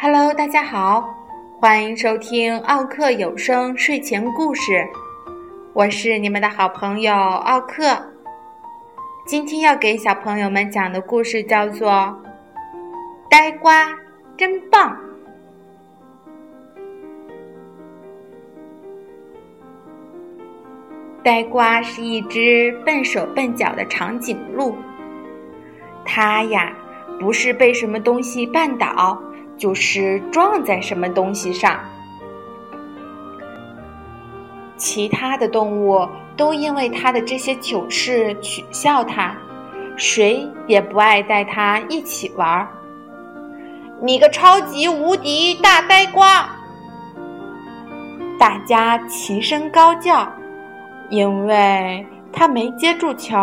[0.00, 1.14] Hello，大家好，
[1.60, 4.86] 欢迎收听奥克有声睡前故事，
[5.72, 8.12] 我是你们的好朋友奥克。
[9.26, 11.90] 今天要给小朋友们讲的故事叫做
[13.28, 13.88] 《呆瓜
[14.36, 14.96] 真棒》。
[21.28, 24.74] 呆瓜是一只笨手笨脚的长颈鹿，
[26.02, 26.72] 它呀
[27.20, 29.20] 不是被什么东西绊倒。
[29.58, 31.80] 就是撞在什么东西上，
[34.76, 39.36] 其他的动物都因为它的这些糗事取笑它，
[39.96, 42.68] 谁也不爱带它一起玩儿。
[44.00, 46.48] 你个超级无敌大呆瓜！
[48.38, 50.32] 大家齐声高叫，
[51.10, 53.36] 因为他没接住球。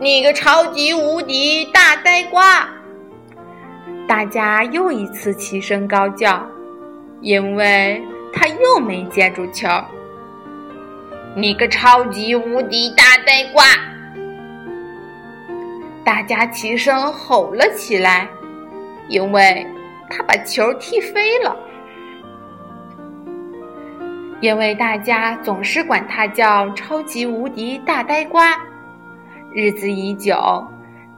[0.00, 2.68] 你个超级无敌大呆瓜！
[4.08, 6.44] 大家又一次齐声高叫，
[7.20, 9.68] 因为他又没接住球。
[11.36, 13.64] 你个超级无敌大呆瓜！
[16.04, 18.26] 大家齐声吼了起来，
[19.08, 19.66] 因为
[20.08, 21.56] 他把球踢飞了。
[24.40, 28.56] 因为大家总是管他叫超级无敌大呆瓜，
[29.52, 30.36] 日子已久，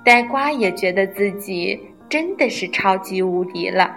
[0.05, 1.81] 呆瓜也觉得自己。
[2.09, 3.91] 真的是超级无敌了！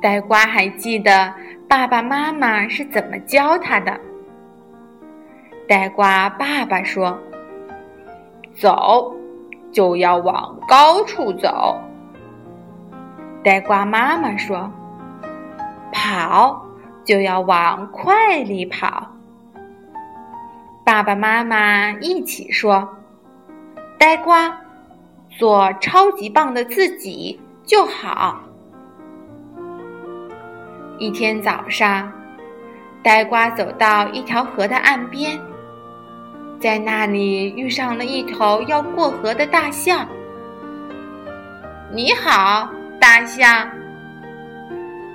[0.00, 1.34] 呆瓜还记得
[1.68, 3.98] 爸爸妈妈是怎么教他的。
[5.66, 7.18] 呆瓜爸爸说
[8.54, 9.12] ：“走，
[9.72, 11.76] 就要往高处走。”
[13.42, 14.70] 呆瓜妈妈说
[15.90, 16.64] ：“跑，
[17.04, 19.10] 就要往快里跑。”
[20.84, 22.88] 爸爸妈妈一起说
[23.98, 24.56] ：“呆瓜。”
[25.38, 28.40] 做超级棒的自己就好。
[30.98, 32.12] 一天早上，
[33.00, 35.40] 呆瓜走到一条河的岸边，
[36.60, 40.04] 在那里遇上了一头要过河的大象。
[41.92, 42.68] 你好，
[43.00, 43.70] 大象。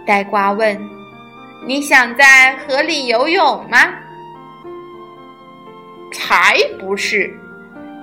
[0.06, 0.80] 呆瓜问
[1.64, 3.78] ：“你想在河里游泳吗？”
[6.12, 7.32] 才不是。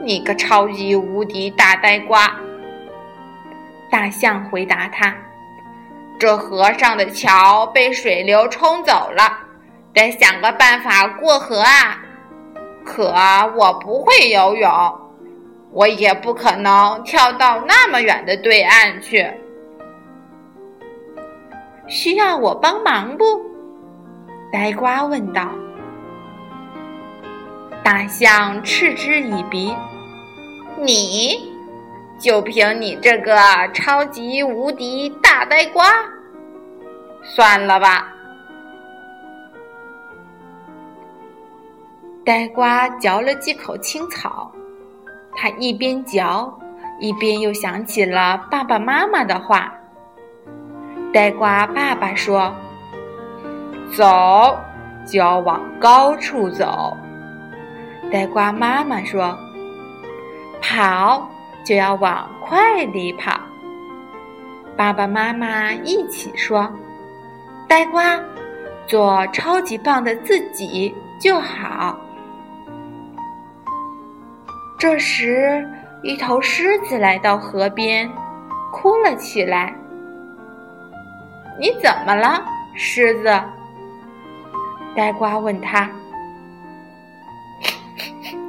[0.04, 2.34] 你个超级无敌大呆瓜！
[3.88, 5.14] 大象回答他
[6.18, 9.38] ：“这河上的桥被水流冲走了，
[9.94, 12.02] 得想个办法过河啊！
[12.84, 13.14] 可
[13.54, 15.00] 我不会游泳，
[15.70, 19.24] 我也不可能跳到那么远的对岸去。
[21.92, 23.24] 需要我帮忙不？”
[24.50, 25.50] 呆瓜问道。
[27.84, 29.76] 大象嗤之以鼻。
[30.78, 31.38] 你
[32.18, 33.36] 就凭你这个
[33.74, 35.84] 超级无敌大呆瓜，
[37.22, 38.08] 算了吧。
[42.24, 44.50] 呆瓜嚼了几口青草，
[45.36, 46.52] 他一边嚼，
[46.98, 49.72] 一边又想起了爸爸妈妈的话。
[51.12, 52.54] 呆瓜爸爸说
[53.92, 54.58] ：“走，
[55.06, 56.96] 就要往高处走。”
[58.10, 59.36] 呆瓜妈妈说。
[60.64, 61.28] 跑
[61.64, 63.32] 就要往快里跑。
[64.76, 66.72] 爸爸妈妈一起说
[67.68, 68.18] ：“呆瓜，
[68.86, 71.98] 做超级棒的自己就好。”
[74.78, 75.68] 这时，
[76.02, 78.08] 一头狮子来到河边，
[78.72, 79.74] 哭了起来。
[81.58, 83.42] “你怎么了，狮子？”
[84.96, 85.90] 呆瓜问他。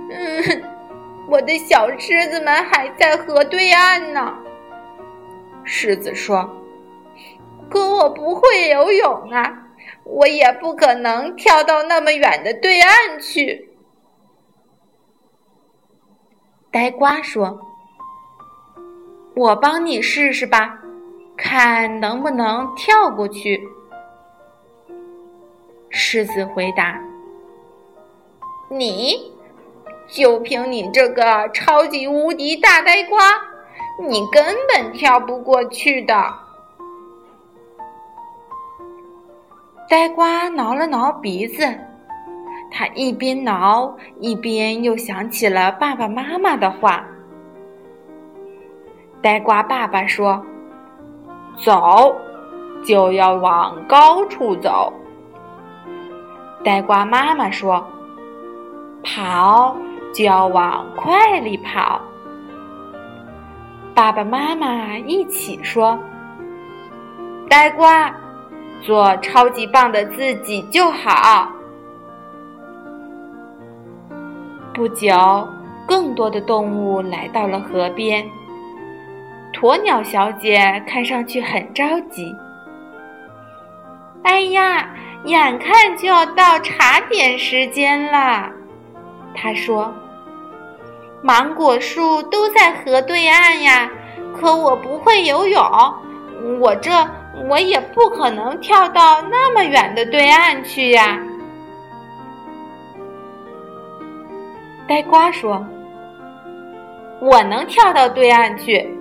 [0.09, 0.63] 嗯
[1.27, 4.33] 我的小狮子们还在河对岸呢，
[5.63, 6.47] 狮子说
[7.71, 9.51] ：“可我不会游泳啊，
[10.03, 13.69] 我也不可能跳到那么远的对岸去。”
[16.69, 17.59] 呆瓜说
[19.35, 20.77] ：“我帮你试试吧，
[21.35, 23.67] 看能不能跳过去。”
[25.89, 26.99] 狮子回答
[28.69, 29.31] ：“你。”
[30.05, 33.19] 就凭你这个超级无敌大呆瓜，
[33.97, 36.13] 你根本跳不过去的。
[39.89, 41.63] 呆瓜挠了挠鼻子，
[42.69, 47.07] 他一边挠一边又想起了爸爸妈妈的话。
[49.21, 50.45] 呆瓜爸爸说
[51.57, 52.15] ：“走，
[52.83, 54.93] 就要往高处走。
[56.63, 57.85] 呆瓜妈妈说
[59.03, 59.75] ：“跑
[60.13, 62.01] 就要往快里跑。”
[63.93, 65.99] 爸爸妈妈一起说
[67.49, 68.11] ：“呆瓜，
[68.81, 71.49] 做超级棒的自己就好。”
[74.73, 75.15] 不久，
[75.85, 78.25] 更多的动物来到了河边。
[79.63, 82.35] 鸵鸟小姐看上去很着急。
[84.23, 84.89] 哎呀，
[85.23, 88.51] 眼看就要到茶点时间了，
[89.33, 89.89] 她说。
[91.21, 93.89] 芒果树都在河对岸呀，
[94.37, 95.63] 可我不会游泳，
[96.59, 96.91] 我这
[97.47, 101.17] 我也不可能跳到那么远的对岸去呀。
[104.89, 105.65] 呆瓜说
[107.21, 108.93] ：“我能跳到对岸去。”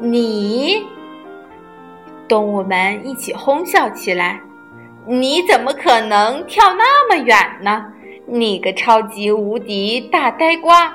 [0.00, 0.82] 你，
[2.26, 4.40] 动物们一起哄笑起来
[5.06, 7.92] ：“你怎么可能跳那么远呢？”
[8.32, 10.94] 你个超级无敌大呆瓜！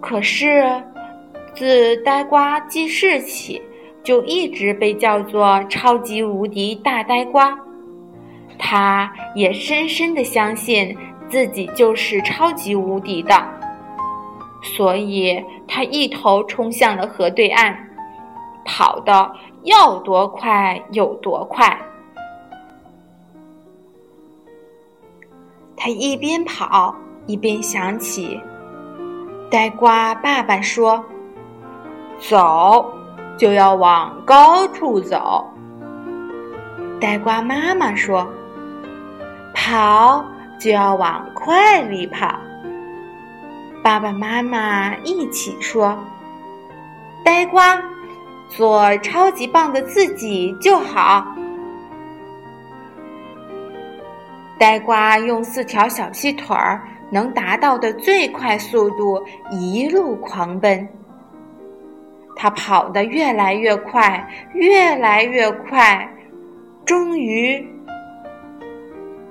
[0.00, 0.82] 可是，
[1.54, 3.60] 自呆瓜记事起，
[4.02, 7.58] 就一直被叫做超级无敌大呆瓜。
[8.58, 10.96] 他也深深的相信
[11.28, 13.57] 自己就是超级无敌的，
[14.62, 17.76] 所以他一头冲向了河对岸，
[18.64, 19.32] 跑得
[19.62, 21.78] 要多快有多快。
[25.76, 26.94] 他一边跑
[27.26, 28.40] 一边想起，
[29.48, 31.04] 呆瓜爸爸说
[32.18, 32.92] ：“走
[33.36, 35.46] 就要往高处走。”
[37.00, 38.26] 呆瓜妈妈说
[39.54, 40.24] ：“跑
[40.58, 42.28] 就要往快里跑。”
[43.88, 45.98] 爸爸妈妈一起说
[47.24, 47.82] ：“呆瓜，
[48.46, 51.26] 做超级棒的自己就好。”
[54.60, 60.86] 呆瓜用四条小细腿儿能达到的最快速度一路狂奔，
[62.36, 66.06] 他跑得越来越快，越来越快，
[66.84, 67.66] 终于，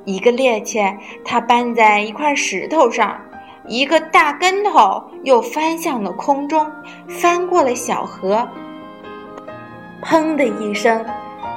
[0.05, 3.21] 一个趔趄，他绊在一块石头上，
[3.67, 6.65] 一个大跟头又翻向了空中，
[7.07, 8.47] 翻过了小河，
[10.01, 11.05] 砰的一声，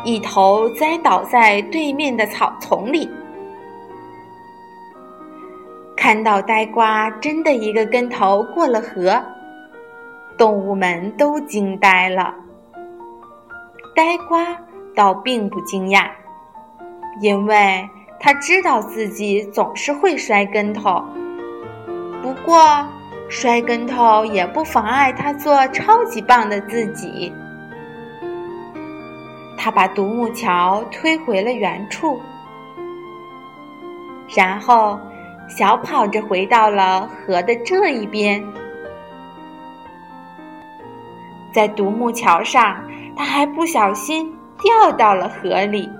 [0.05, 3.09] 一头栽倒在对面的草丛里。
[5.97, 9.23] 看到呆瓜真的一个跟头过了河，
[10.37, 12.35] 动物们都惊呆了。
[13.95, 14.45] 呆瓜
[14.97, 16.09] 倒并不惊讶，
[17.21, 21.05] 因为他知道自己总是会摔跟头。
[22.31, 22.87] 不过，
[23.29, 27.33] 摔跟头也不妨碍他做超级棒的自己。
[29.59, 32.21] 他把独木桥推回了原处，
[34.37, 34.99] 然后。
[35.49, 38.41] 小跑着回到了河的这一边，
[41.53, 42.81] 在独木桥上，
[43.17, 45.91] 他还不小心掉到了河里。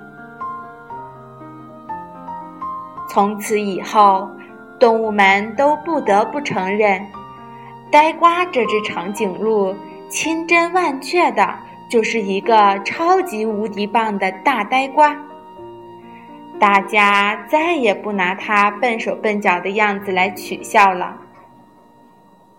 [3.09, 4.31] 从此以后，
[4.81, 7.07] 动物们都不得不承认，
[7.91, 9.77] 呆瓜这只长颈鹿
[10.09, 11.55] 千真万确的
[11.91, 15.15] 就是一个超级无敌棒的大呆瓜。
[16.59, 21.17] 大家再也不拿他笨手笨脚的样子来取笑了，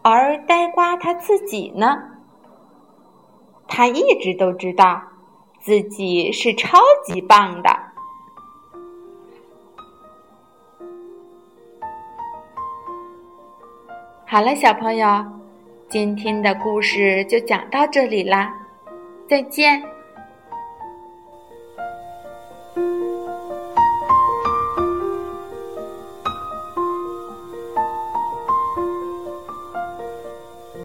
[0.04, 1.98] 而呆瓜他自己呢？
[3.68, 5.02] 他一直都知道
[5.60, 7.91] 自己是超级棒的。
[14.32, 15.26] 好了，小朋友，
[15.90, 18.56] 今天的故事就讲到这里啦，
[19.28, 19.84] 再见。